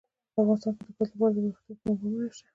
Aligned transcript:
افغانستان 0.39 0.73
کې 0.77 0.81
د 0.85 0.89
ګاز 0.97 1.09
لپاره 1.13 1.31
دپرمختیا 1.33 1.73
پروګرامونه 1.81 2.27
شته. 2.35 2.45